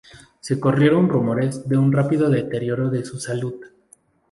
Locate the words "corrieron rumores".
0.59-1.69